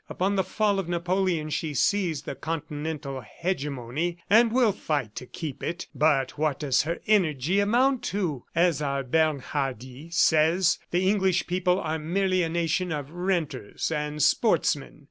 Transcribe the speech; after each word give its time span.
Upon 0.09 0.35
the 0.35 0.43
fall 0.43 0.79
of 0.79 0.89
Napoleon 0.89 1.51
she 1.51 1.75
seized 1.75 2.25
the 2.25 2.33
continental 2.33 3.21
hegemony, 3.21 4.17
and 4.31 4.51
will 4.51 4.71
fight 4.71 5.13
to 5.17 5.27
keep 5.27 5.61
it. 5.61 5.85
But 5.93 6.39
what 6.39 6.61
does 6.61 6.81
her 6.81 6.97
energy 7.05 7.59
amount 7.59 8.01
to?... 8.05 8.45
As 8.55 8.81
our 8.81 9.03
Bernhardi 9.03 10.09
says, 10.09 10.79
the 10.89 11.07
English 11.07 11.45
people 11.45 11.79
are 11.79 11.99
merely 11.99 12.41
a 12.41 12.49
nation 12.49 12.91
of 12.91 13.11
renters 13.11 13.91
and 13.91 14.23
sportsmen. 14.23 14.99